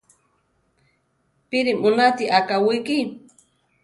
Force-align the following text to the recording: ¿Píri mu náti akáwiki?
¿Píri 1.49 1.71
mu 1.81 1.89
náti 1.97 2.25
akáwiki? 2.39 2.99